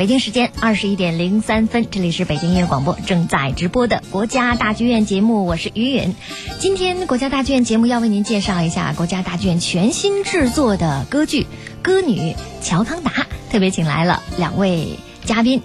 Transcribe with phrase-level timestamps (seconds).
[0.00, 6.14] 北京时间二十一点零三分，这里是北京音乐广播正在直播的国家大剧院节目，我是于允。
[6.58, 11.42] 今天国家大剧院节目要为您介绍一下国家大剧院全新制作的歌剧
[11.82, 13.10] 《歌女乔康达》，
[13.52, 15.60] 特别请来了两位嘉宾，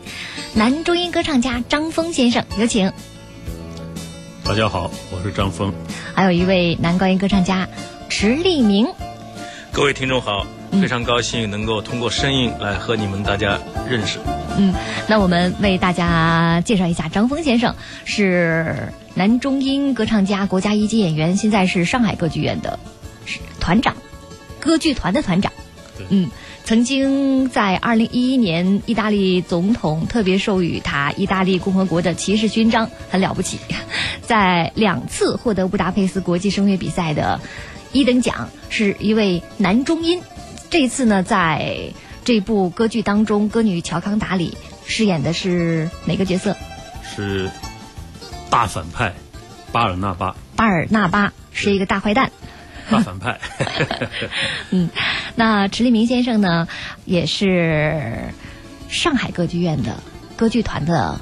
[0.54, 2.91] 男中音歌唱家张峰先生，有请。
[4.43, 5.73] 大家好，我是张峰。
[6.13, 7.70] 还有一位男高音歌唱家
[8.09, 8.86] 池立明。
[9.71, 10.45] 各位听众好。
[10.82, 14.20] 非常高兴能够通过声音来和你们大家认识。
[14.57, 14.74] 嗯，
[15.07, 17.75] 那我们为大家介绍一下，张峰先生
[18.06, 22.80] 是男中音歌唱家、国家一级演员，现在是上海歌剧院的
[23.60, 23.96] 团长，
[24.60, 25.52] 歌剧团的团长。
[26.10, 26.30] 嗯，
[26.64, 33.58] 曾经在二零一一年，意大利总统特别授予他意大利共和国的骑士勋章，很了不起。
[34.22, 37.39] 在两次获得布达佩斯国际声乐比赛的
[37.92, 40.22] 一等奖，是一位男中音。
[40.69, 46.55] 这一次呢，在这部歌剧当中，歌女乔康达里饰演的是哪个角色？
[47.03, 47.49] 是
[48.49, 49.13] 大反派
[49.71, 50.36] 巴尔纳巴。
[50.55, 52.31] 巴尔纳巴是一个大坏蛋。
[52.89, 53.39] 大反派。
[54.71, 54.89] 嗯，
[55.36, 56.67] 那池立明先生呢，
[57.05, 58.30] 也是
[58.89, 60.03] 上海歌剧院的
[60.36, 61.19] 歌剧团的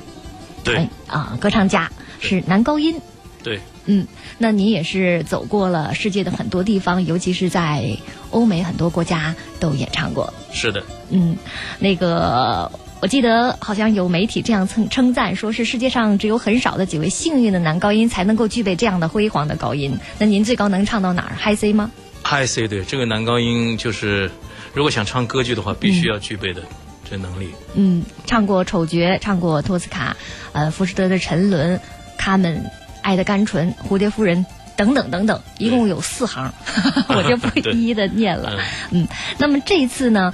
[0.64, 3.00] 对啊歌唱家，是男高音。
[3.44, 3.60] 对。
[3.86, 7.98] 嗯，那您也是走过了世界的很多地方，尤其是在
[8.34, 10.34] 欧美很多国家都演唱过。
[10.52, 10.84] 是的。
[11.10, 11.38] 嗯，
[11.80, 19.98] 那个我记得好像有媒体这样称称赞，说是世界上只有很少的几位幸运的男高音才能够具备这样的辉煌的高音。
[20.20, 21.92] 那您最高能唱到哪儿？High C 吗
[22.24, 24.30] ？High C 对，这个男高音就是
[24.74, 26.62] 如果想唱歌剧的话，必须要具备的
[27.10, 27.50] 这能力。
[27.76, 30.18] 嗯，唱过丑角，唱过托斯卡，
[30.52, 31.80] 呃，浮士德的沉沦，
[32.18, 32.64] 卡门。
[33.04, 36.54] 爱的甘醇、蝴蝶夫人等等等等，一共有四行，
[37.10, 38.60] 我就不一一的念了。
[38.92, 39.08] 嗯，
[39.38, 40.34] 那么这一次呢，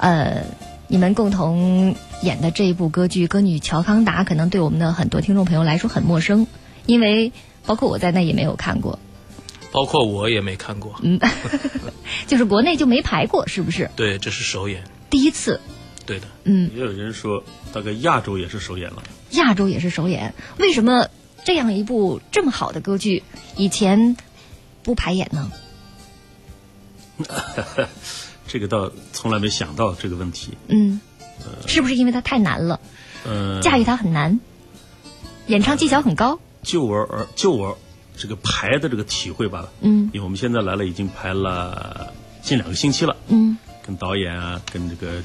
[0.00, 0.44] 呃，
[0.88, 6.46] 你们共同演的这一部歌剧《歌女乔康达》，可能对我们的很多听众朋友来说很陌生，
[6.86, 7.32] 因为
[7.64, 8.98] 包括我在内也没有看过，
[9.70, 10.94] 包括我也没看过。
[11.02, 11.20] 嗯，
[12.26, 13.90] 就是国内就没排过，是不是？
[13.94, 15.60] 对，这是首演，第一次。
[16.04, 16.26] 对的。
[16.44, 19.02] 嗯，也有人说，大概亚洲也是首演了。
[19.30, 21.08] 亚洲也是首演，为什么？
[21.46, 23.22] 这样一部这么好的歌剧，
[23.56, 24.16] 以前
[24.82, 25.52] 不排演呢？
[28.48, 30.58] 这个倒从来没想到这个问题。
[30.66, 31.00] 嗯，
[31.68, 32.80] 是不是因为它太难了？
[33.24, 34.40] 呃，驾驭它很难，
[35.46, 36.40] 演唱技巧很高。
[36.64, 37.78] 就我而就我
[38.16, 39.68] 这个排的这个体会吧。
[39.82, 42.12] 嗯，因为我们现在来了，已经排了
[42.42, 43.16] 近两个星期了。
[43.28, 43.56] 嗯，
[43.86, 45.22] 跟导演啊，跟这个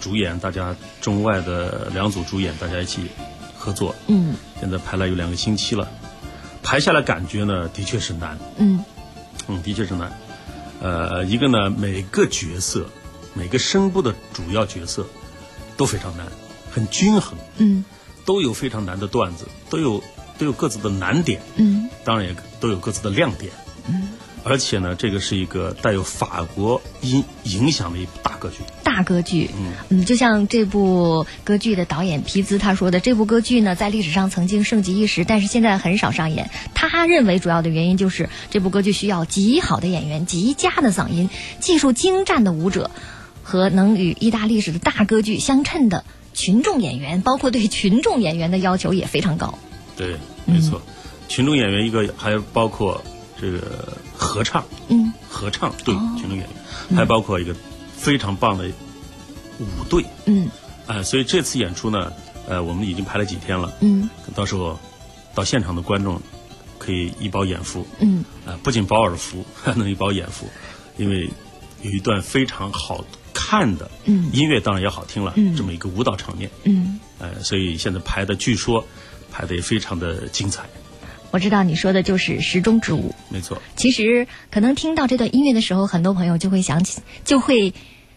[0.00, 3.02] 主演，大家中外的两组主演，大家一起。
[3.60, 5.86] 合作，嗯，现在排了有两个星期了，
[6.62, 8.82] 排下来感觉呢，的确是难，嗯，
[9.48, 10.10] 嗯，的确是难，
[10.80, 12.86] 呃，一个呢，每个角色，
[13.34, 15.06] 每个声部的主要角色
[15.76, 16.26] 都非常难，
[16.72, 17.84] 很均衡，嗯，
[18.24, 20.02] 都有非常难的段子，都有
[20.38, 23.52] 都有各自的难点，嗯，当然也都有各自的亮点，
[23.86, 24.08] 嗯。
[24.42, 28.56] 而且呢，这个是一个带有法国影影响的一部大歌剧。
[28.82, 36.50] 大歌剧，嗯嗯，就像这部歌剧的导演皮兹他说的，这部歌剧呢，在历史上曾经盛极一时，但是现在很少上演。
[36.74, 41.28] 他认为主要的原因就是这部歌剧需要极好的演员、极佳的嗓音、
[41.60, 42.90] 技术精湛的舞者，
[43.42, 49.58] 和能与意大利式的大歌剧相称的群众演员，包括对群众演员的要求也非常高。
[49.96, 50.80] 对，没错，
[51.28, 53.02] 群众演员一个还包括。
[53.42, 56.40] 这个合唱，嗯，合唱对群众演。
[56.40, 56.48] 员，
[56.94, 57.56] 还包括一个
[57.96, 58.68] 非常棒的
[59.58, 60.48] 舞队，嗯，
[60.86, 62.12] 哎，所以这次演出呢，
[62.46, 64.78] 呃，我们已经排了几天了，嗯，到时候
[65.34, 66.20] 到现场的观众
[66.78, 70.46] 可以一饱眼福，嗯，啊，不仅饱耳福， 还能一饱眼福，
[70.98, 71.28] 因为
[71.82, 78.84] 有一段非常好看的，嗯，音乐当然也好听了，嗯，这么一个舞蹈场面，嗯，呃，所以现在排的据说
[79.32, 80.68] 排的也非常的精彩。
[81.30, 83.60] 我知道你说的就是时钟之舞，没错。
[83.76, 87.72] 其实可能听到这段音乐的时候，很多朋友就会想起，就会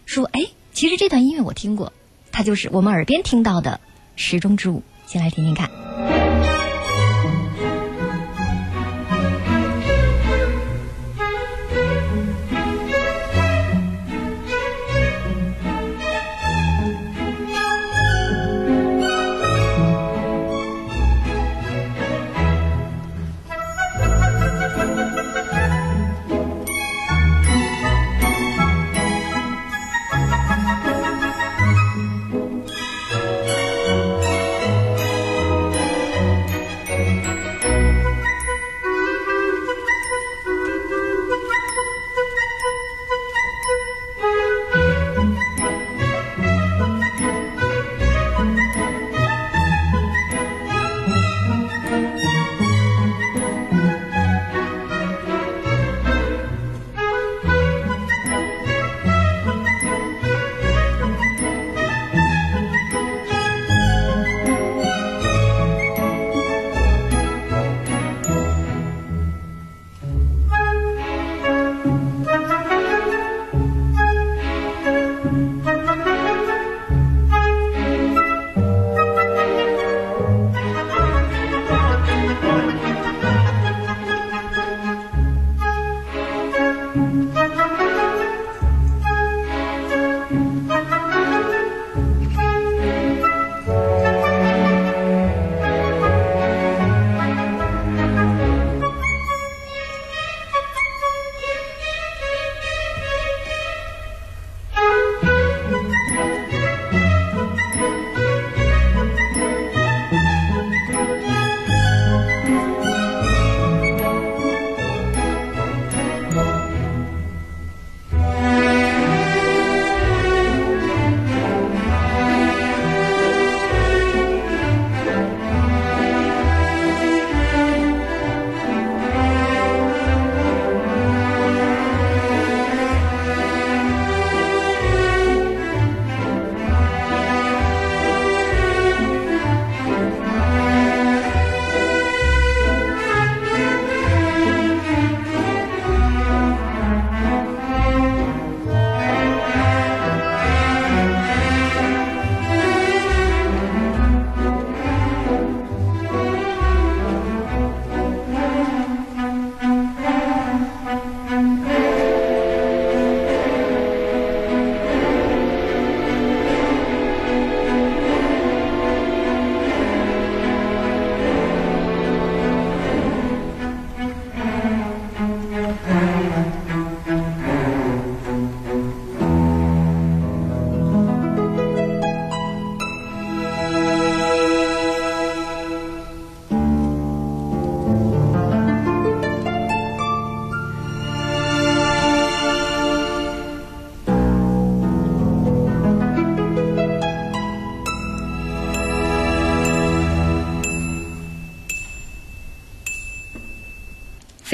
[0.06, 1.92] 说：“哎，其实这段音乐我听过，
[2.32, 3.80] 它就是我们耳边听到的
[4.16, 6.13] 时钟之舞。”先来听听看。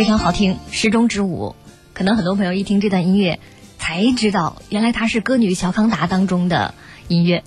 [0.01, 1.55] 非常好听，时钟之舞。
[1.93, 3.39] 可能很多朋友一听这段音乐，
[3.79, 6.73] 才知道原来它是歌女乔康达当中的
[7.09, 7.45] 音乐。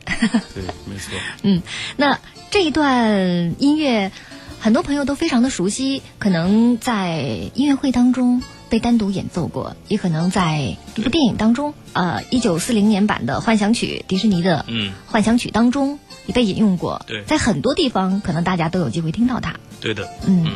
[0.54, 1.18] 对，没错。
[1.42, 1.64] 嗯，
[1.98, 2.20] 那
[2.52, 4.12] 这一段音乐，
[4.60, 7.24] 很多朋友都非常的熟悉，可能在
[7.56, 15.98] 音乐会当中被单独演奏过，也可能在一部电影当中，呃，一九四零年版的《幻想曲》，迪士尼的嗯，《幻想曲》当中
[16.28, 17.04] 也被引用过。
[17.08, 19.56] 对在很多地方，可能大家都有机会听到它。
[19.82, 20.52] 对的，嗯嗯，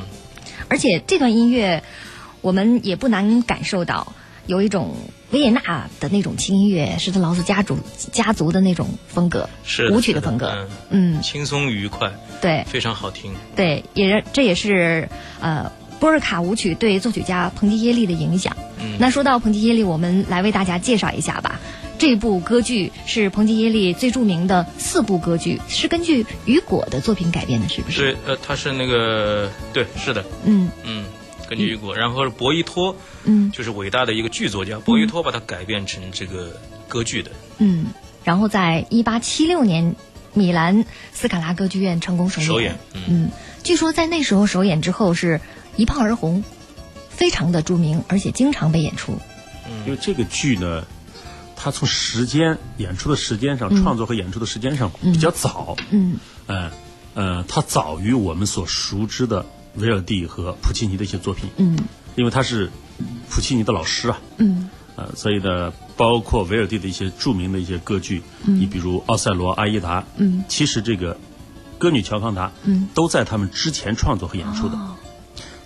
[0.69, 1.83] 而且这段音乐，
[2.41, 4.13] 我们也不难感受到
[4.45, 4.95] 有一种
[5.31, 7.77] 维也纳的那种轻音乐，是他劳斯家族
[8.11, 10.67] 家族的那种风格，是舞曲的风格。
[10.89, 12.11] 嗯，嗯，轻松愉快，
[12.41, 13.33] 对非常好听。
[13.55, 15.09] 对，也这也是
[15.39, 18.55] 呃波尔卡舞曲对作曲家彭吉耶利的影响。
[18.79, 21.59] 嗯，那说到彭吉耶利，我们来为大家介绍一下吧。
[21.97, 28.13] 这部歌剧是彭吉耶利最著名的四部歌剧，是根据雨果的作品改编的，是不是？
[28.13, 31.05] 对，呃，他是那个，对，是的，嗯嗯，
[31.49, 37.31] 根据雨果，然后博伊托嗯就是伟大的一个剧作家，博伊托把它改编成这个歌剧的。
[37.57, 37.87] 嗯。
[38.23, 39.95] 然后在一八七六年，
[40.33, 42.47] 米兰斯卡拉歌剧院成功首演。
[42.47, 43.31] 首演嗯嗯，
[43.63, 45.39] 据说在那时候首演之后是
[45.77, 46.43] 一炮而红，
[47.09, 49.17] 非常的著名，而且经常被演出。
[49.85, 50.85] 因为这个剧呢，
[51.57, 56.17] 它从时间演出的时间上、创作和演出的时间上比较早，嗯。
[56.45, 56.71] 呃
[57.15, 59.43] 呃，他早于我们所熟知的
[59.75, 61.77] 维尔蒂和普契尼的一些作品，嗯。
[62.15, 62.69] 因为他是
[63.29, 64.69] 普契尼的老师啊，嗯。
[64.95, 71.17] 呃，所以呢，包括维尔蒂的一些著名的一些歌剧，你比如《奥赛罗》《阿依达》，嗯，其实这个
[71.79, 74.75] 歌女乔康达，嗯，都在他们之前创作和演出的。
[74.75, 74.95] 哦。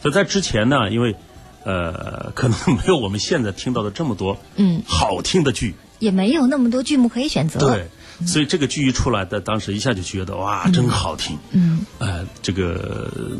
[0.01, 1.15] 所以在之前呢，因为
[1.63, 7.60] 呃，可能没有我们现在听到的这么多嗯，好听的剧，也没有那么多剧目可以选择。
[7.60, 7.88] 对，
[8.25, 11.86] 所以这个剧一出来的，当时一下就觉得哇，真好听，嗯。
[12.00, 13.38] 呃，这个呃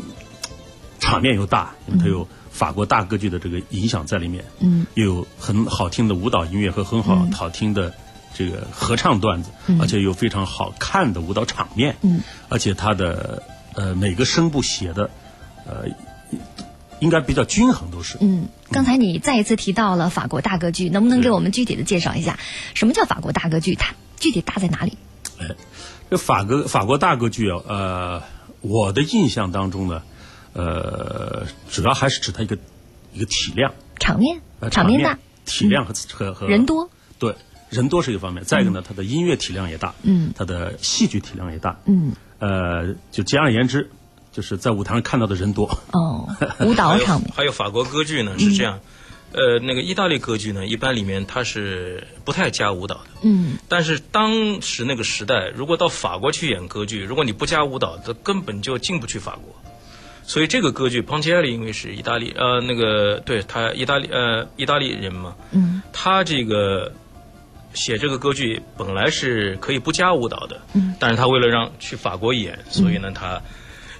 [1.00, 4.86] 场面又大，因为它有法国大歌剧的这个影响在里面，嗯。
[4.94, 7.92] 又有很好听的舞蹈音乐和很好好听的
[8.34, 9.50] 这个合唱段子，
[9.80, 13.42] 而且有非常好看的舞蹈场面，嗯，而且它的
[13.74, 15.10] 呃每个声部写的
[15.66, 15.86] 呃
[17.02, 18.16] 应该比较均衡，都是。
[18.20, 18.48] 嗯。
[18.70, 22.38] 刚才你再一次提到了法国大歌剧，能不能给我们具体的介绍一下，
[22.74, 23.74] 什么叫法国大歌剧？
[23.74, 24.96] 它具体大在哪里？
[26.08, 28.22] 这法国法国大歌剧啊，呃，
[28.60, 30.02] 我的印象当中呢，
[30.52, 32.56] 呃，主要还是指它一个
[33.12, 36.88] 一个体量，场面呃，场面大，体量和、和和人多。
[37.18, 37.34] 对，
[37.70, 38.44] 人多是一个方面。
[38.44, 43.90] 再一个呢，它的音乐体量也大，嗯它的戏剧体量也大，嗯呃，就简而言之，
[44.32, 45.66] 就是在舞台上看到的人多。
[45.92, 46.26] 哦，
[46.60, 47.30] 舞蹈还有场面。
[47.36, 48.80] 还有法国歌剧呢是这样，
[49.32, 53.10] 呃，那个意大利歌剧呢，一般里面它是不太加舞蹈的。
[53.22, 59.54] 嗯但是当时那个时代，如果到法国去演歌剧，如果你不加舞蹈，它根本就进不去法国。
[60.24, 66.92] 所以这个歌剧，庞切利因为是意大利，呃，那个对他意大利呃意大利人嘛，嗯他这个
[67.74, 73.42] 写这个歌剧本来是可以不加舞蹈的，嗯，但是他为了让去法国演，所以呢他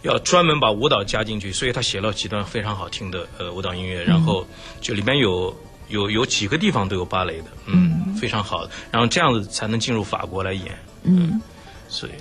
[0.02, 4.46] 要专门把舞蹈加进去，所以他写了几段非常好听的呃舞蹈音乐，然后
[4.80, 5.56] 就里面有
[5.88, 11.40] 有有几个地方都有芭蕾的，嗯，非常好，然后这样子才能进入法国来演，嗯。
[11.88, 12.12] 所以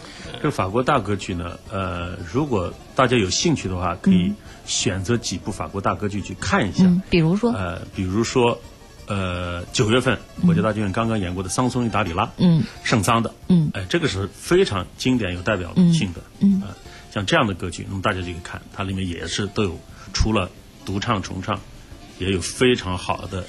[0.44, 4.34] 这法国大歌剧呢，呃，如果大家有兴趣的话，可以
[4.66, 6.84] 选择几部法国大歌剧去看一下。
[6.84, 8.60] 嗯，比如说，呃，比如说，
[9.06, 12.62] 呃，九月份国家大剧院刚刚演过的《桑松与达里拉》，嗯。
[12.84, 13.72] 圣桑的，嗯。
[13.74, 16.62] 哎、这个是非常经典有代表性的，嗯。
[16.68, 16.76] 呃，
[17.14, 19.80] 像这样的歌剧，那么大家就可以看，它里面也是都有
[20.14, 20.50] 除了
[20.86, 21.60] 独唱重唱，
[22.18, 23.46] 也有非常好的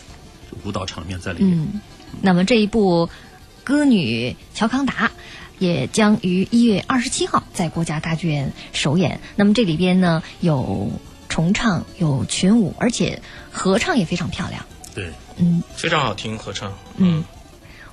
[0.65, 1.59] 舞蹈场面在里面。
[1.59, 1.81] 嗯。
[2.21, 3.09] 那么这一部
[3.65, 5.11] 歌女乔康达。
[5.59, 9.21] 也将于一月二十七号在国家大剧院首演。
[9.37, 10.91] 那么这里边呢有
[11.29, 14.67] 重唱，有群舞，而且合唱也非常漂亮。
[14.93, 17.23] 对，嗯非常好听合唱，嗯，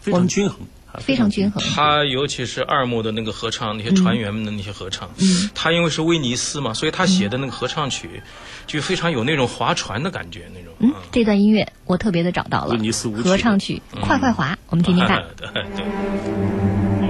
[0.01, 1.61] 非常均衡，啊非常均衡。
[1.75, 8.21] 他尤其是二幕的那个合唱，那些船员们的那些合唱，嗯他因为是威尼斯嘛，所以他写的那个合唱曲
[8.65, 10.73] 就非常有那种划船的感觉，那种。
[10.79, 15.23] 嗯，这段音乐我特别的找到了威尼斯舞曲合唱曲《快快划》，我们听听看。
[15.37, 15.65] 对 对。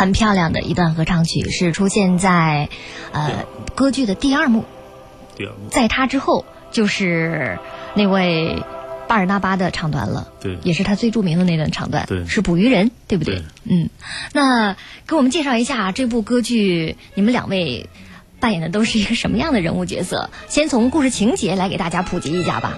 [0.01, 2.69] 很漂亮的一段合唱曲，是出现在
[3.11, 4.65] 呃歌剧的第二幕。
[5.37, 7.59] 第二幕，在他之后就是
[7.93, 8.63] 那位
[9.07, 13.35] 巴尔纳巴的唱段了，对也是他最著名的那段唱段，对是捕鱼人，对不对？
[13.35, 13.89] 对嗯，
[14.33, 17.87] 那给我们介绍一下这部歌剧，你们两位
[18.39, 20.31] 扮演的都是一个什么样的人物角色？
[20.47, 22.75] 先从故事情节来给大家普及一下吧。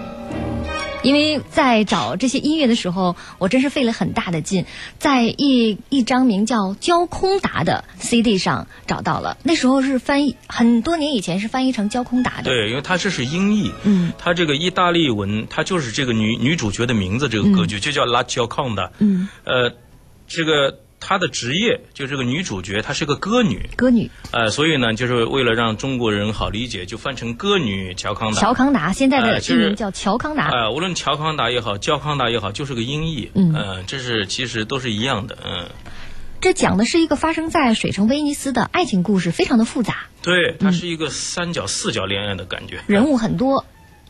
[1.04, 4.64] 因为在找这些音乐的时候，我真是费了很大的劲，
[4.98, 9.36] 在一一张名叫《焦空达》的 CD 上找到了。
[9.44, 12.44] 那时候是翻译很多年以前是翻译成焦空达的。
[12.44, 19.70] 对，因为它这是音译，嗯，它这个意大利文，它就是这个女女主角的名字，这个歌剧、就叫 La Gioconda，嗯，呃，
[20.26, 24.10] 这个她的职业就是个女主角，她是个歌女，歌女。
[24.30, 28.40] 呃，所以呢，就是为了让中国人好理解，就翻成歌女乔康达。
[28.40, 30.50] 乔康达，现在的呃其实艺名叫乔康达。
[30.50, 33.52] 呃，无论乔康达也好，焦康达也好，就是个音译，嗯。
[33.52, 35.68] 呃这是其实都是一样的，嗯，
[36.40, 43.66] 这讲的是一个发生在水城威尼斯的爱情故事，非常的复杂，对，它是一个三角四角恋爱的感觉，人物很多。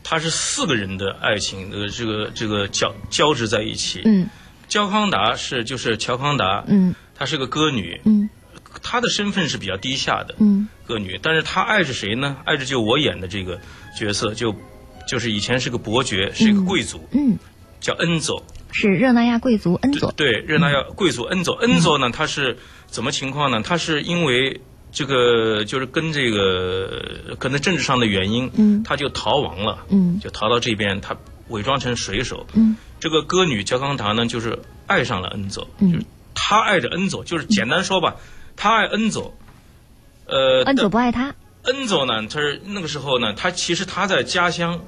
[0.07, 4.29] 它是四个人的爱情的这个这个交交织在一起，嗯
[4.67, 6.93] 焦康达是就是乔康达，嗯。
[7.13, 8.29] 她是个歌女，嗯。
[8.83, 10.67] 她的身份是比较低下的嗯。
[10.85, 12.37] 歌女，但是她爱着谁呢？
[12.45, 13.59] 爱着就我演的这个
[13.97, 14.53] 角色，就
[15.07, 17.37] 就是以前是个伯爵，是一个贵族，嗯，
[17.79, 18.43] 叫恩佐。
[18.73, 20.11] 是热那亚贵族恩佐。
[20.17, 23.61] 对，热那亚贵族恩佐，恩佐呢，他是怎么情况呢？
[23.61, 24.59] 他是因为
[24.91, 28.83] 这个就是跟这个可能政治上的原因，嗯。
[28.83, 30.19] 他就逃亡了，嗯。
[30.19, 31.15] 就逃到这边，他
[31.49, 32.75] 伪装成水手，嗯。
[32.99, 35.91] 这个歌女焦康达呢，就是爱上了恩佐，嗯。
[35.91, 38.15] 就是他爱着恩佐，就是简单说吧，
[38.55, 39.33] 他爱恩佐，
[40.25, 41.35] 呃，恩佐不爱他。
[41.63, 44.81] 恩佐呢，他是那个时候呢，他其实他在家乡，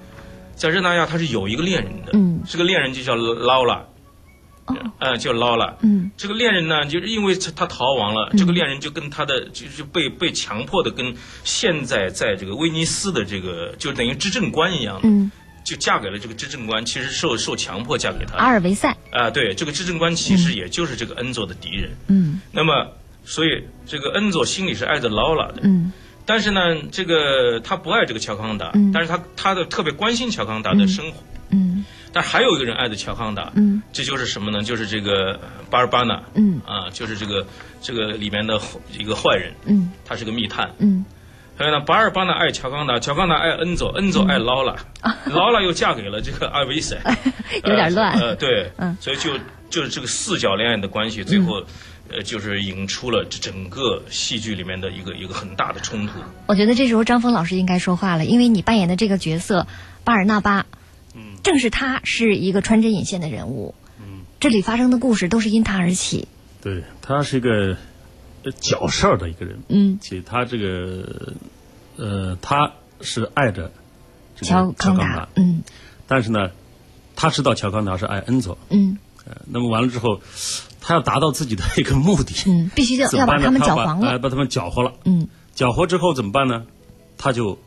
[0.55, 2.41] 在热那亚他是有一个恋人的，嗯。
[2.47, 3.85] 这个恋人就叫劳拉，
[4.65, 4.75] 哦。
[4.99, 6.11] 呃，叫劳拉，嗯。
[6.17, 15.31] 这个恋人呢，就是因为他他逃亡了，这个恋人就跟他的就是被被强迫的跟现在在这个威尼斯的这个就等于执政官一样的，嗯，
[15.67, 18.37] 就嫁给了这个执政官，其实受受强迫嫁给他。
[18.37, 18.95] 阿尔维塞。
[19.11, 21.91] 啊、对，这个执政官其实也就是这个恩佐的敌人。
[22.07, 22.39] 嗯。
[22.53, 22.87] 那么，
[23.25, 25.91] 所以这个恩佐心里是爱着劳拉的，嗯。
[26.25, 28.93] 但是呢，这个他不爱这个乔康达，嗯。
[28.93, 31.21] 但是他他的特别关心乔康达的生活。
[31.49, 31.83] 嗯。
[32.13, 33.83] 但还有一个人爱着乔康达，嗯。
[33.91, 34.63] 这就是什么呢？
[34.63, 35.37] 就是这个
[35.69, 36.61] 巴尔巴纳，嗯。
[36.65, 37.45] 啊，就是这个
[37.81, 38.57] 这个里面的
[38.97, 39.91] 一个坏人，嗯。
[40.05, 40.71] 他是个密探。
[40.79, 41.03] 嗯
[41.57, 44.75] 还有呢，巴尔巴纳爱乔康达，乔康达爱恩佐，恩佐爱劳拉，
[45.25, 46.97] 劳拉又嫁给了这个阿维塞，
[47.65, 49.31] 有点乱呃，呃对，嗯所以就
[49.69, 51.63] 就是这个四角恋爱的关系，最后。
[52.09, 56.13] 呃，就是引出了这整个戏剧里面的一个一个很大的冲突。
[56.45, 59.67] 我觉得这时候张峰老师应该说话了，因为你扮演的这个角色
[60.05, 60.65] 巴尔纳巴，
[61.15, 63.75] 嗯正是他是一个穿针引线的人物。
[63.99, 66.29] 嗯，这里发生的故事都是因他而起。
[66.61, 67.77] 对他是一个呃
[68.51, 71.33] 搅事儿的一个人，嗯，其实他这个
[71.95, 73.71] 呃他是爱着
[74.35, 75.15] 这个乔康达。
[75.15, 75.63] 达，，嗯。
[76.07, 76.51] 但是呢，
[77.15, 78.97] 他知道乔康达是爱恩佐，嗯。
[79.25, 80.21] 呃，那么完了之后，
[80.79, 84.19] 他要达到自己的一个目的，嗯，必须要把他们搅黄了。
[84.19, 85.27] 把他们搅和了，嗯。
[85.53, 86.65] 搅和之后怎么办呢？
[87.17, 87.59] 他就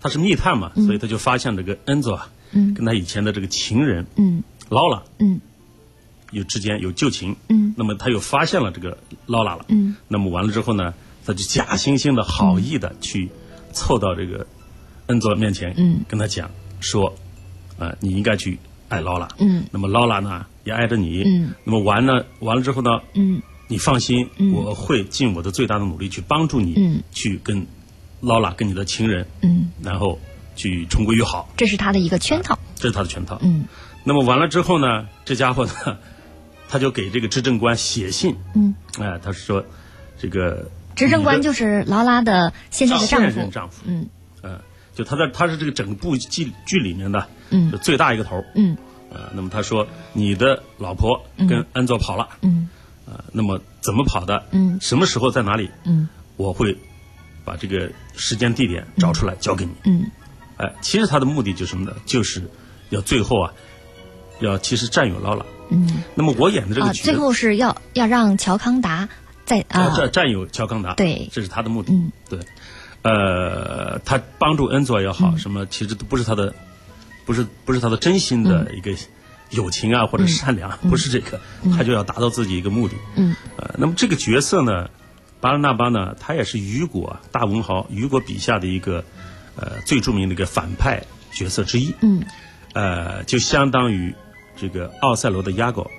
[0.00, 2.74] 他是密探嘛，所以他就发现这个恩佐啊，嗯。
[2.74, 4.42] 跟他以前的这个情人嗯。
[4.68, 5.04] 捞了。
[5.18, 5.40] 嗯
[6.30, 7.74] 有之间有旧情，嗯。
[7.76, 9.96] 那么他又发现了这个劳拉了，嗯。
[10.08, 13.28] 那么完了之后呢，他就假惺惺的好意的去
[13.72, 14.46] 凑到这个
[15.06, 16.00] 恩佐面前，嗯。
[16.08, 17.14] 跟他讲说，
[17.78, 19.64] 啊、你应该去爱劳拉，嗯。
[19.70, 21.54] 那么劳拉呢也爱着你，嗯。
[21.64, 23.40] 那么完了完了之后呢，嗯。
[23.68, 24.52] 你放心，嗯。
[24.52, 27.02] 我会尽我的最大的努力去帮助你，嗯。
[27.12, 27.66] 去跟
[28.20, 30.18] 劳拉跟你的情人，嗯，然后
[30.56, 32.58] 去重归于好，这是他的一个圈套。
[32.74, 33.38] 这是他的圈套。
[33.42, 33.64] 嗯。
[34.02, 35.98] 那么完了之后呢，这家伙呢，
[36.68, 39.64] 他就给这个执政官写信，嗯，哎、他是说
[40.18, 43.30] 这个执政官就是劳拉的现在的丈夫。
[43.30, 43.50] 现任。
[43.50, 44.08] 丈夫，嗯。
[44.42, 44.60] 嗯、
[44.94, 47.72] 就他在他是这个整部剧剧里面的嗯。
[47.82, 48.76] 最大一个头，嗯。
[49.10, 52.68] 呃，那么他说你的老婆跟安佐跑了，嗯。
[53.06, 54.44] 呃，那么怎么跑的？
[54.50, 54.78] 嗯。
[54.80, 55.70] 什么时候在哪里？
[55.84, 56.08] 嗯。
[56.36, 56.76] 我会
[57.44, 59.72] 把这个时间地点找出来交给你。
[59.84, 60.10] 嗯。
[60.58, 61.96] 哎，其实他的目的就是什么呢？
[62.04, 62.42] 就是
[62.90, 63.52] 要最后啊，
[64.40, 65.46] 要其实占有劳拉。
[65.70, 66.02] 嗯。
[66.14, 69.08] 那么我演的这啊，个角最后是要要让乔康达
[69.44, 69.94] 在啊。
[69.96, 71.28] 占占有乔康达，对。
[71.32, 71.92] 这是他的目的。
[71.92, 72.12] 嗯。
[72.28, 72.38] 对，
[73.02, 76.54] 呃，他帮助恩佐也好，什么其实都不是他的，
[77.24, 78.94] 不是不是他的真心的一个
[79.50, 81.40] 友情啊，或者善良，不是这个，
[81.76, 82.94] 他就要达到自己一个目的。
[83.16, 83.34] 嗯。
[83.56, 84.90] 呃，那么这个角色呢，
[85.40, 89.04] 巴拉纳巴呢，他也是雨果啊大文豪雨果笔下的一个
[89.56, 91.94] 呃最著名的一个反派角色之一。
[92.00, 92.24] 嗯，
[92.74, 94.14] 呃，就相当于
[94.60, 95.90] 这个奥赛罗的鸭狗。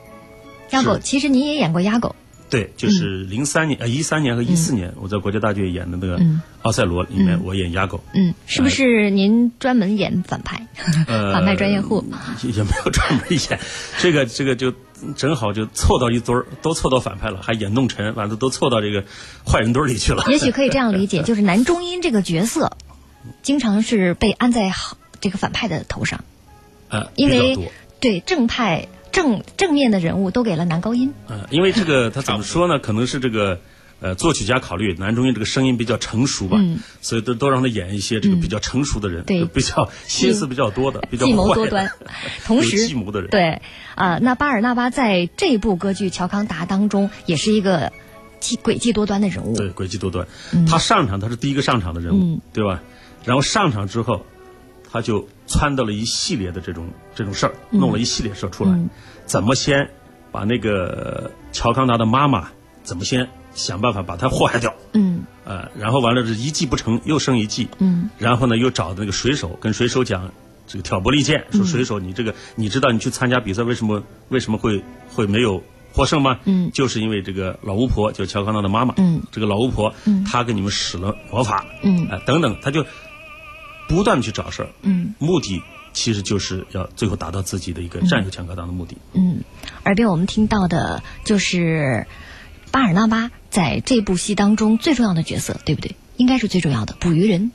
[0.72, 2.16] 鸭狗，其实您也演过鸭狗。
[2.50, 6.18] 对，就是零三年呃一三年和一四年，我在国家大剧院演的那个
[6.64, 8.04] 《奥赛罗》里面，我演鸭狗。
[8.16, 10.66] 嗯，是不是您专门演反派？
[11.06, 12.04] 呃， 反派专业户
[12.44, 13.60] 也也没有专门演，
[14.00, 14.74] 这个这个就
[15.16, 19.04] 正好就凑到一堆儿，都凑到反派了，还演弄臣，完了都凑到这个
[19.46, 20.24] 坏人堆儿里去了。
[20.28, 22.76] 也许可以这样理解， 就是男中音这个角色，
[23.44, 26.24] 经常是被安在好这个反派的头上，
[26.90, 27.70] 呃，因为。
[28.00, 31.14] 对正派正正面的人物都给了男高音。
[31.28, 32.80] 呃，因为这个他怎么说呢？
[32.80, 33.60] 可能是这个
[34.00, 36.58] 呃作曲家考虑男中音这个声音比较成熟吧，
[37.02, 41.92] 所以都都让他演一些这个比较成熟的人，嗯对比较心思比较多的，比较计谋多端，
[42.46, 43.30] 同时有计谋的人。
[43.30, 43.62] 对
[43.96, 47.92] 啊、那巴尔纳巴在这部歌剧《乔康达》当中也是一个
[48.40, 49.58] 计诡计多端的人物。
[49.58, 50.26] 对，诡计多端。
[50.66, 52.82] 他上场，他是第一个上场的人物，嗯对吧？
[53.26, 54.26] 然后上场之后，
[54.90, 58.80] 他就撺掇了一系列的这种这种事儿，嗯弄了一系列事儿出来。
[59.26, 59.90] 怎么先
[60.32, 62.48] 把那个乔康达的妈妈，
[62.84, 64.74] 怎么先想办法把他祸害掉？
[64.94, 67.68] 嗯呃，然后完了这一计不成，又生一计。
[67.80, 70.32] 嗯，然后呢，又找那个水手，跟水手讲
[70.68, 76.40] 这个挑拨离间，说水手你这个你知道你去参加比赛为什么为什么会会没有获胜吗？
[76.46, 78.94] 嗯就是因为这个老巫婆，就是乔康纳的妈妈。
[78.98, 79.92] 嗯，这个老巫婆，
[80.24, 81.66] 她给你们使了魔法。
[81.82, 82.86] 嗯哎、等等，她就
[83.90, 84.70] 不断地去找事儿。
[84.84, 88.96] 嗯目的其实就是要最后达到自己的一个占有强高当的目的。
[89.14, 89.44] 嗯，
[89.84, 92.08] 耳边我们听到的就是
[92.72, 95.96] 巴尔纳巴在这部戏当中最重要的角色，对不对？
[96.16, 97.52] 应该是最重要的捕鱼人。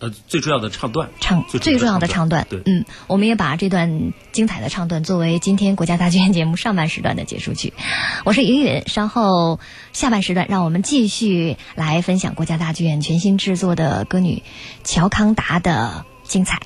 [0.00, 7.74] 呃，最重要的唱段，唱最最重要的唱段，对，嗯，我们也把这段精彩的唱段作为今天国家大剧院节目上半时段的结束曲。
[8.24, 9.60] 我是云云，稍后
[9.92, 14.42] 下半时段让我们继续来分享国家大剧院全新制作的歌女
[14.84, 16.60] 乔康达的精彩。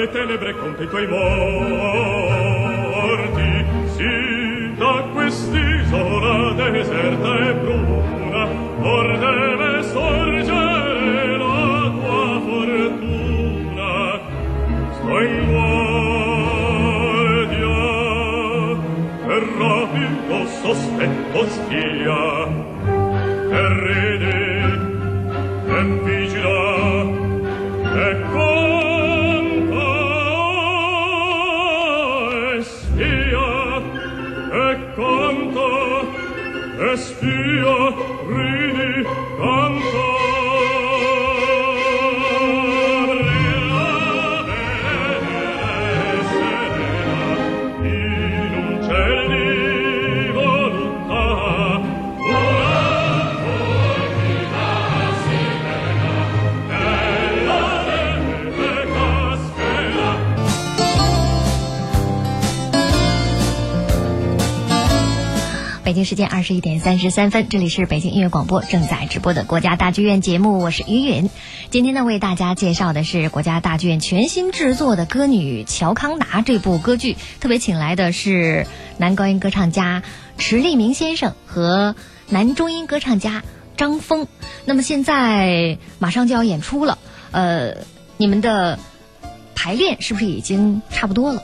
[0.00, 2.28] le tenebre conta i morti.
[3.96, 8.42] Sì da quest'isola deserta e bruna
[8.80, 13.92] or deve sorgere la tua fortuna.
[14.94, 16.60] Sto in guardia
[19.26, 22.24] per rapido sospetto spia
[23.50, 24.38] e ride
[25.66, 26.19] e via
[66.04, 71.30] 时间二十一点三十三分，这里是北京音乐广播正在直播的国家大剧院节目，我是于允。
[71.70, 78.66] 今天呢，为大家介绍的是国家大剧院全新制作的歌女乔康达这部歌剧，特别请来的是
[78.98, 80.02] 男高音歌唱家
[80.38, 81.94] 池立明先生和
[82.28, 83.42] 男中音歌唱家
[83.76, 84.26] 张峰。
[84.64, 86.98] 那么现在马上就要演出了，
[87.30, 87.76] 呃，
[88.16, 88.78] 你们的
[89.54, 91.42] 排练是不是已经差不多了？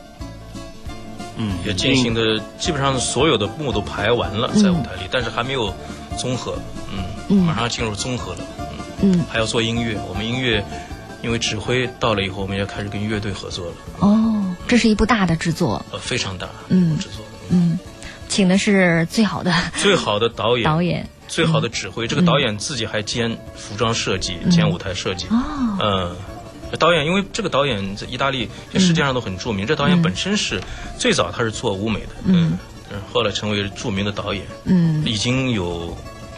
[1.37, 5.73] 嗯，也进行的基本上所有的幕都排完了在舞台里，但是还没有
[6.19, 6.59] 综合，
[6.93, 7.37] 嗯，嗯。
[7.43, 8.39] 马上进入综合了，
[9.03, 10.65] 嗯，嗯，还要做音乐，我们音乐
[11.23, 17.25] 因为指挥到了以后，我们要开始跟乐队合作了，哦，这是一部大的制作，呃，非常大，嗯制作。
[17.51, 17.79] 嗯，
[18.29, 21.09] 请的是最好的 最好的导演，导演。
[21.29, 26.17] 最好的指挥，这个导演自己还兼服装设计、兼舞台设计，哦，嗯。
[26.77, 29.67] 导演，因为这个导演在意大利、世界上都很著名。
[29.67, 30.61] 这导演本身是
[30.99, 32.59] 最早他是做舞美的，嗯
[32.91, 35.97] 嗯，后来成为著名的导演，嗯已经有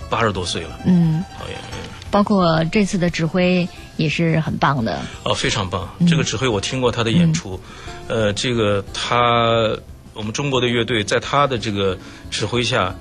[0.08, 0.78] 八十多岁了。
[0.86, 1.78] 嗯，导演，嗯
[2.10, 5.86] 包括这次的指挥也是很棒的，哦，非常棒。
[5.98, 7.60] 嗯这个指挥我听过他的演出，
[8.08, 9.76] 呃，这个他
[10.14, 11.98] 我们中国的乐队在他的这个
[12.30, 12.94] 指挥下，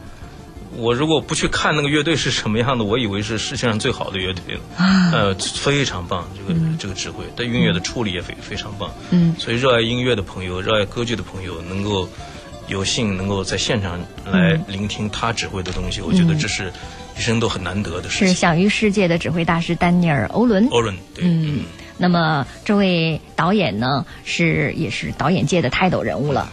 [0.76, 4.62] 我如果不去看那个乐队是什么样的，我以为是世界上最好的乐队了。
[4.78, 8.92] 啊呃，非常棒，这个、这个指挥，对音乐的处理也非非常棒。
[9.12, 12.08] 嗯所以热爱音乐的朋友，热爱歌剧的朋友，能够
[12.68, 14.00] 有幸能够在现场
[14.32, 16.72] 来聆听他指挥的东西，我觉得这是
[17.18, 18.34] 一生都很难得的事情是。
[18.34, 20.68] 享誉世界的指挥大师丹尼尔·欧伦。
[20.70, 21.64] 欧伦对，嗯，
[21.98, 26.52] 那么这位导演呢，是也是导演界的泰斗人物了。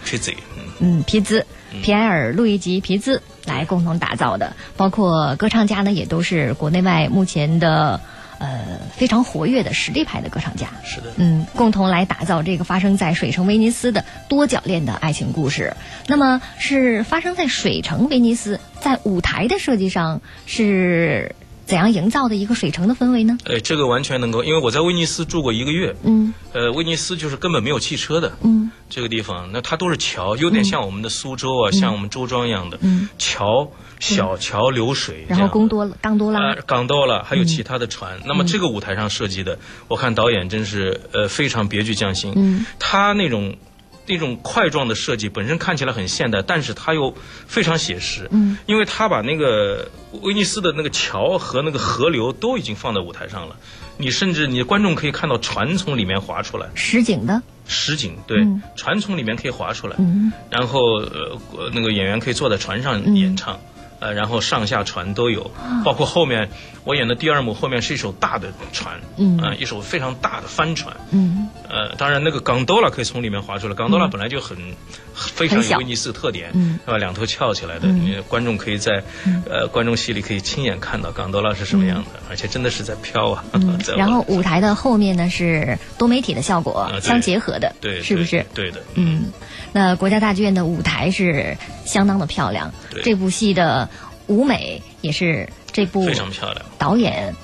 [0.80, 1.46] 嗯，嗯，皮兹，
[1.82, 8.00] 皮埃尔·路易吉·皮兹来共同打造的，包括歌唱家呢，也都是国内外目前的
[8.38, 10.68] 呃非常活跃的实力派的歌唱家。
[10.84, 11.12] 是的。
[11.16, 15.76] 嗯，共同来打造这个发生在水城威尼斯的多角恋的爱情故事。
[16.06, 21.34] 那么是发生在水城威尼斯，在舞台的设计上是
[21.66, 23.36] 怎样营造的一个水城的氛围呢？
[23.44, 26.32] 呃，这个完全能够，因为我在威尼斯住过一个月，嗯。
[26.52, 28.70] 呃，威尼斯就是根本没有汽车的，嗯。
[28.90, 33.08] 这个地方，那它都是桥，有点像我们的苏州啊，像我们周庄一样的，嗯。
[33.18, 38.20] 桥、小桥流水，然后贡多多拉、冈多拉呃，港多了，还有其他的嗯船。
[38.26, 42.32] 那么这个舞台上设计的，我看导演真是呃非常别具匠心。
[42.36, 43.56] 嗯，他那种
[44.06, 47.14] 那种块状的设计本身看起来很现代，但是它又
[47.46, 48.28] 非常写实。
[48.30, 49.90] 嗯，因为它把那个
[50.22, 53.56] 威尼斯的那个桥和那个河流都已经放在舞台上了，
[53.96, 58.62] 你甚至你观众可以看到船从里面划出来，实景的，实景对，嗯。
[58.76, 59.96] 船从里面可以划出来。
[59.98, 60.32] 嗯。
[60.50, 61.38] 然后呃，
[61.72, 63.58] 那个演员可以坐在船上演唱，
[64.04, 65.50] 呃，然后上下船都有，
[65.82, 66.46] 包括后面
[66.84, 69.40] 我演的第二幕后面是一艘大的船，嗯。
[69.42, 71.48] 呃一艘非常大的帆船，嗯。
[71.68, 74.56] 呃，当然那个港多拉可以从里面划出来，港多拉本来就很、
[75.14, 76.78] 非常有威尼斯特点，嗯。
[76.84, 76.98] 对吧？
[76.98, 79.02] 两头翘起来的，你观众可以在、
[79.48, 88.44] 呃观众席里可以亲眼看到港多拉是什么样的，而且真的是在飘啊， 嗯然后舞台的后面呢是多媒体的效果相结合的，对，是不是？
[88.54, 89.24] 对的，嗯，
[89.74, 93.90] 那国家大剧院的舞台是相当的漂亮，这部戏的
[94.28, 96.64] 舞美也是这部非常漂亮。
[96.78, 97.34] 导演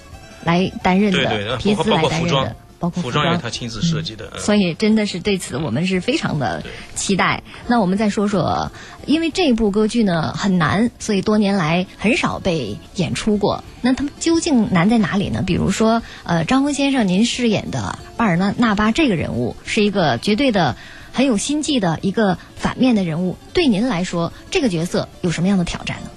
[0.44, 6.62] 来担任的，包皮斯来担任的，，包括服装也是他亲自设计的，嗯所以真的是对此我们是非常的
[6.94, 7.42] 期待。
[7.66, 8.70] 那我们再说说，
[9.06, 13.64] 因为这部歌剧呢很难，所以多年来很少被演出过。
[13.82, 15.42] 那它究竟难在哪里呢？
[15.44, 20.76] 比如说，呃，张峰先生您饰演的巴尔纳纳巴这个人物是一个绝对的。
[21.12, 26.10] 很有心计的一个反面的人物，对您来说，这个角色有什么样的挑战呢？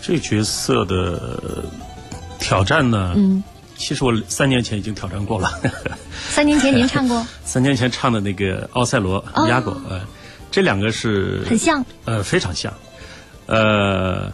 [0.00, 1.64] 这个角色的
[2.38, 3.42] 挑战呢，嗯，
[3.76, 5.60] 其实我三年前已经挑战过了。
[6.30, 10.00] 三年前您唱过， 三年前唱的那个《奥赛罗》哦雅狗，呃，
[10.50, 12.74] 这两个是很像，呃，非常像，
[13.46, 14.32] 呃，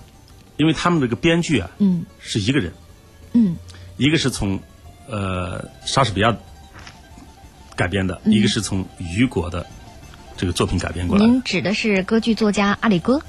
[0.56, 2.72] 因为他们这个编剧啊嗯是一个人，
[3.34, 3.56] 嗯
[3.98, 4.58] 一个是从
[5.06, 6.34] 呃莎士比亚
[7.78, 9.64] 改编的，嗯一个是从雨果的
[10.36, 11.30] 这个作品改编过来的。
[11.30, 13.22] 您指的是歌剧作家阿里戈，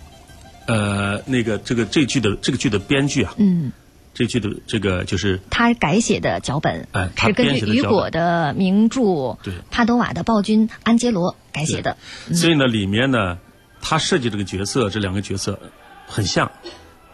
[0.65, 3.71] 呃，那个这个这剧的这个剧的编剧啊，嗯。
[4.11, 11.95] 这剧的这个就是他改写的脚本，哎他是根据雨果的名著对帕多瓦的暴君安杰罗改写的。
[12.33, 13.37] 所以呢，里面呢，
[13.79, 15.57] 他设计这个角色，这两个角色
[16.05, 16.51] 很像，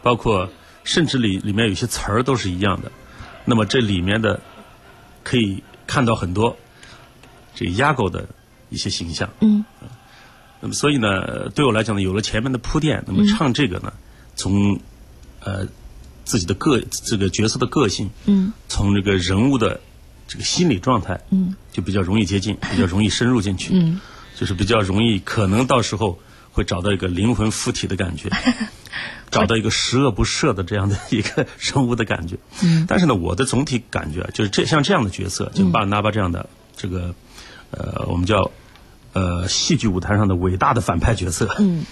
[0.02, 0.50] 包括
[0.84, 2.92] 甚至里里面有些词儿都是一样的。
[3.44, 4.40] 那么这里面的
[5.22, 6.58] 可以看到很多
[7.56, 8.28] 这个压狗的
[8.70, 9.28] 一些形象。
[9.40, 9.66] 嗯。
[10.62, 13.92] 那么所以呢，对我来讲呢，有了前面的铺垫，那么唱这个呢，
[14.36, 14.80] 从
[15.40, 15.68] 呃
[16.24, 18.54] 自己的个这个角色的个性，嗯。
[18.68, 19.80] 从这个人物的
[20.28, 24.02] 这个心理状态，嗯，就比较容易接近，比较容易深入进去，嗯，
[24.36, 26.18] 就是比较容易，可能到时候
[26.52, 28.30] 会找到一个灵魂附体的感觉，
[29.30, 32.38] 找到一个十恶不赦的这样的一个 人物的感觉。
[32.64, 37.14] 嗯，但是呢，我的总体感觉啊，就是这像这样的角色，就巴尔纳巴这样的这个，
[37.72, 38.52] 呃，我们叫
[39.14, 41.86] 呃戏剧舞台上的伟大的反派角色，嗯，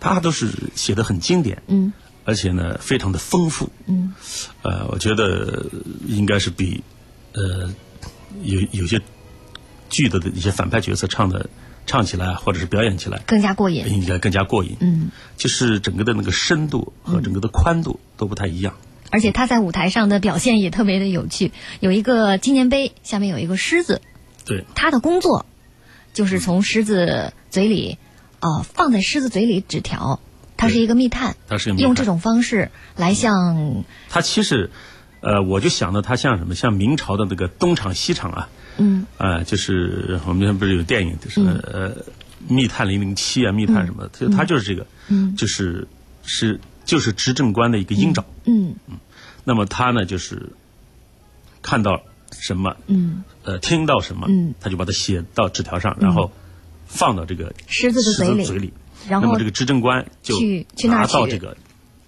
[0.00, 1.92] 他都是写的很经典，嗯，
[2.24, 4.14] 而且呢非常的丰富，嗯，
[4.62, 5.66] 呃，我觉得
[6.06, 6.82] 应该是比
[7.32, 7.72] 呃
[8.42, 9.00] 有有些
[9.88, 11.48] 剧的一些反派角色唱的
[11.86, 13.86] 唱起来或者是表演起来更加过瘾。
[13.88, 18.74] 应该更加过瘾，嗯，就是整个的那个深度和整个的宽度都不太一样。
[19.10, 24.00] 而且他在舞台上的表现也特别的有趣，有一个纪念碑，下面有一个狮子，
[24.44, 25.46] 对，他的工作
[26.12, 27.98] 就是从狮子嘴里，
[28.40, 30.20] 呃，放在狮子嘴里纸条，
[30.56, 34.70] 他是一个密探，他是用这种方式来向他其实，
[35.20, 39.06] 呃，我就想到他像什么，像明朝的那个东厂西厂啊，嗯。
[39.16, 41.96] 啊、就是我们不是有电影，就是、呃，
[42.48, 45.36] 密探零零七啊，密探什么的，就他就是这个，嗯。
[45.36, 45.86] 就是
[46.24, 48.24] 是就是执政官的一个鹰爪。
[48.44, 48.74] 嗯。
[48.88, 48.98] 嗯。
[49.44, 50.50] 那么他呢，就是
[51.62, 52.02] 看到
[52.32, 53.22] 什么，嗯。
[53.44, 54.54] 呃，听到什么，嗯。
[54.60, 56.30] 他就把它写到纸条上，然后
[56.86, 58.72] 放到这个狮子的嘴里嘴里，
[59.08, 60.34] 然后那么这个执政官就
[60.88, 61.56] 拿到这个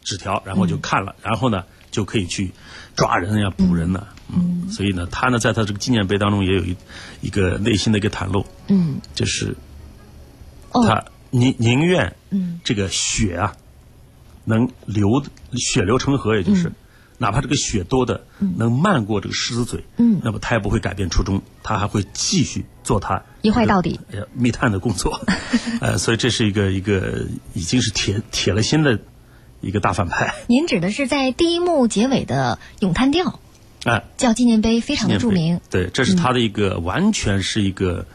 [0.03, 2.53] 纸条，然后就看了，然后呢就可以去
[2.95, 6.77] 抓人呀、捕人呐、嗯，所以呢，他呢在他这个纪念碑当中也有一
[7.21, 9.01] 一个内心的一个袒露，嗯。
[9.15, 9.57] 就是
[10.73, 10.87] 哦。
[10.87, 12.61] 他宁宁愿嗯。
[12.63, 13.57] 这个血啊
[14.45, 16.71] 能流血流成河，也就是。
[17.19, 20.21] 哪怕这个血多的能漫过这个狮子嘴，嗯。
[20.23, 24.01] 那么他也不会改变初衷，他还会继续做他一坏到底。
[24.11, 25.21] 呃密探的工作，
[25.81, 28.99] 呃，所以这是一个一个已经是铁铁了心的
[29.61, 33.41] 一个大反派，您指的是在第一幕结尾的咏叹调，
[33.85, 35.61] 哎、叫纪念碑，非常的著名。
[35.71, 38.07] 对，这是他的一个、完全是一个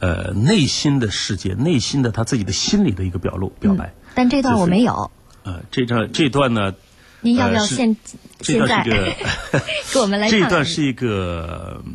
[0.00, 3.94] 呃内心的世界，内心的他自己的心理的一个表露表白。
[4.14, 5.10] 但这段我没有，
[5.44, 6.74] 呃，这段这段呢，
[7.20, 7.96] 您要不要现
[8.40, 9.60] 这现在段是一个
[9.92, 11.94] 给我们来 这一段是一个，嗯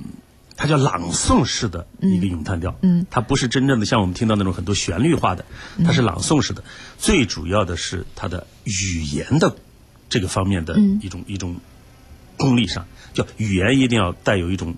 [0.56, 3.06] 它叫朗诵式的一个咏叹调，嗯。
[3.10, 5.44] 它不是真正的像我们听到那种很多旋律化的，
[5.84, 6.64] 它是朗诵式的。
[7.00, 9.56] 最主要的是它的语言的
[10.10, 11.00] 这个方面的嗯。
[11.02, 11.56] 一种、一种
[12.38, 14.76] 功力上，叫语言一定要带有一种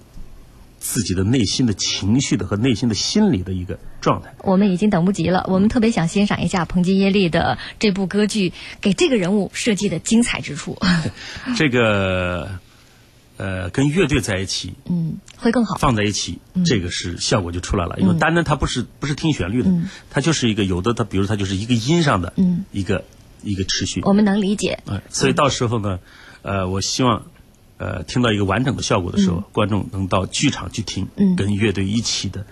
[0.88, 4.32] 自己的内心的情绪的和内心的心理的一个状态。
[4.44, 10.78] 我们已经等不及了，我们特别想欣赏一下彭吉耶利的这部歌剧给这个人物设计的精彩之处，
[11.58, 12.60] 这个
[13.38, 15.76] 呃，跟乐队在一起，嗯，会更好。
[15.80, 17.98] 放在一起，这个是效果就出来了。
[18.00, 19.72] 因为单单它不是不是听旋律的，
[20.12, 23.04] 它就是一个有的它，比如它就是一个音上的，嗯一个
[23.42, 24.02] 一个持续。
[24.04, 26.00] 我们能理解，哎，所以到时候呢，
[26.44, 27.26] 呃，我希望。
[27.78, 32.46] 呃，听到一个完整的效果的时候，观众能到剧场去听，嗯跟乐队一起的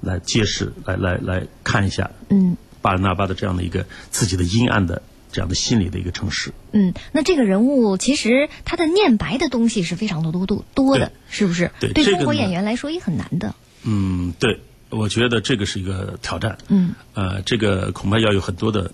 [0.00, 5.00] 来揭示，来来来看一下，嗯巴尔纳巴的这样的一个自己的阴暗的
[5.32, 6.52] 这样的心理的一个城市。
[6.72, 6.92] 嗯。
[7.12, 11.70] 那这个人物其实他的念白的东西是非常的多多多的，是不是？
[11.78, 13.54] 对对中国演员来说也很难的。
[13.84, 14.60] 嗯，对，
[14.90, 16.58] 我觉得这个是一个挑战。
[16.68, 18.90] 嗯，呃，这个恐怕要有很多的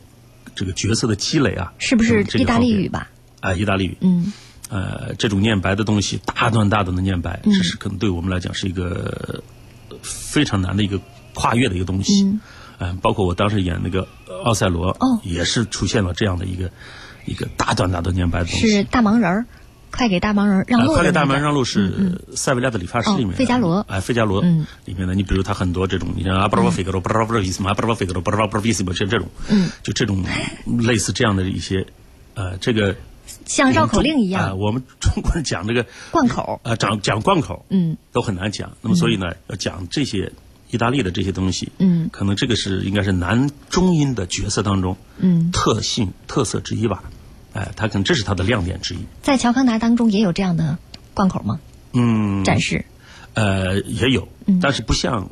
[0.55, 1.73] 这个角色的积累啊。
[1.79, 3.11] 是不是意大利语吧？
[3.41, 3.97] 啊、意大利语。
[4.03, 4.33] 嗯
[4.71, 9.43] 呃，这种念白的东西，大段大段的念白，这是可能对我们来讲是一个
[9.91, 10.99] 呃非常难的一个
[11.35, 12.25] 跨越的一个东西。
[12.25, 12.41] 嗯。
[12.79, 14.09] 呃包括我当时演那个
[14.43, 15.21] 奥赛罗，哦。
[15.23, 16.71] 也是出现了这样的一个
[17.27, 18.71] 一个大段大段念白的东西。
[18.71, 19.45] 是大忙人儿，
[19.91, 23.85] 快给大忙人让呃，路快给大忙人让路是塞维利亚的理发师里面费加罗。
[23.89, 24.65] 哎，费加罗嗯。
[24.87, 30.25] 里面的，你比如他很多这种，你像阿布拉费格罗、布拉布拉维斯嘛，阿布拉费格罗、布拉布拉维斯嘛，像这种，嗯，就这种
[30.79, 31.85] 类似这样的一些，
[32.33, 32.97] 呃，这个
[33.51, 36.61] 像绕口令一啊、样我们中国人讲这个 贯口。
[36.63, 38.71] 啊，讲讲贯口，嗯都很难讲。
[38.81, 40.31] 那么所以呢，要讲这些
[40.71, 47.03] 意大利的这些东西，嗯可能这个是应该是男中音的角色当中，嗯，特性特色之一吧。
[47.53, 48.99] 哎，他可能这是他的亮点之一。
[49.23, 50.79] 在乔康达当中也有这样的
[51.13, 51.59] 贯口吗？
[51.93, 52.85] 嗯，展示。
[53.35, 55.29] 呃，也有嗯，但是不像，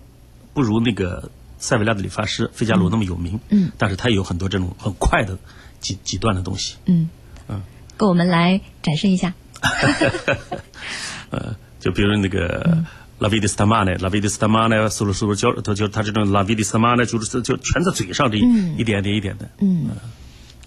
[0.54, 3.38] 不如那个塞维利亚的理发师费加罗那么有名。
[3.50, 5.38] 嗯但是他有很多这种很快的
[5.80, 6.74] 几几段的东西。
[6.86, 7.08] 嗯
[7.48, 7.62] 嗯，
[7.98, 9.34] 给我们来展示一下。
[11.30, 12.84] 呃，就比如那个。
[13.20, 13.96] 拉维迪斯塔玛呢？
[13.96, 14.88] 拉维迪斯塔玛呢？
[14.88, 19.50] 苏鲁苏鲁教，他就他这种拉维迪斯塔玛呢，就是就全在嘴上这一、嗯一点点一点的。
[19.58, 19.88] 嗯，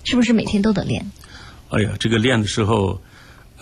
[0.04, 1.10] 是不是每天都得练？
[1.70, 3.00] 哎呀，这个练的时候，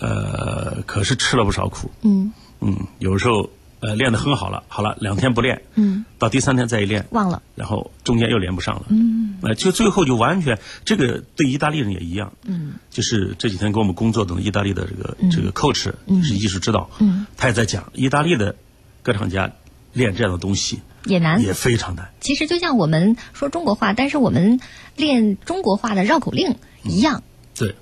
[0.00, 1.88] 呃，可是吃了不少苦。
[2.02, 3.48] 嗯嗯，有时候
[3.80, 7.42] 呃练得很好了，好了两天不练，嗯，到第三天再一练，忘了。
[7.54, 8.86] 然后中间又连不上了。
[8.88, 12.32] 嗯呃，就最后就完全这个对意大利人也一样。
[12.44, 18.54] 嗯就是这几天跟我们工作的意大利的这个、这个 coach，嗯是艺术指导，嗯，他也在讲意大利的
[19.02, 19.50] 歌唱家
[19.92, 21.42] 练这样的东西也难。
[21.42, 22.10] 也非常难。
[22.20, 24.60] 其实就像我们说中国话，但是我们
[24.96, 27.22] 练中国话的绕口令一样。
[27.56, 27.74] 对，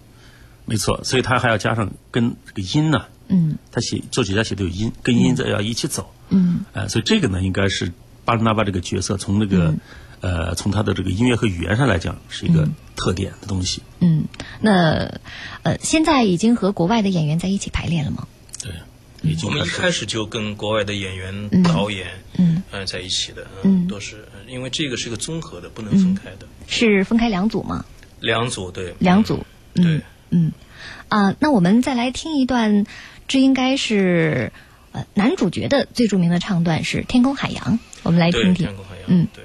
[0.65, 3.57] 没错，所以他还要加上跟这个音呢、嗯。
[3.71, 6.13] 他写作曲家写的有音，跟音在要一起走。
[6.31, 6.61] 嗯。
[6.73, 7.93] 呃，所以这个呢，应该是
[8.25, 9.75] 巴伦纳巴这个角色从那个、
[10.21, 13.83] 呃从他的这个音乐和语言上来讲是一个特点的东西。
[14.01, 14.25] 嗯。
[14.61, 15.21] 那
[15.63, 18.27] 呃，现在已经和国外的演员在一起排练了吗？
[18.63, 18.73] 对，
[19.23, 21.63] 已经我们一开始就跟国外的演员、嗯。
[21.63, 22.63] 导演，嗯。
[22.71, 27.85] 呃，在一起的，嗯都是因为这个是一个综合的，不能分开的，是分开两组吗？
[28.21, 29.47] 两组对，两组。
[29.75, 29.83] 嗯。
[29.83, 30.01] 对。
[30.31, 30.53] 嗯。
[31.09, 32.85] 啊，那我们再来听一段，
[33.29, 34.51] 这应该是
[34.93, 38.75] 呃男主角的最著名的唱段是《天空海洋》，我们来，听听天。
[38.75, 39.45] 空海洋，嗯对。